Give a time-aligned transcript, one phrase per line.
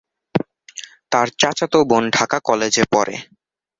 [1.11, 3.15] তার চাচাতো বোন ঢাকা কলেজে পড়ে।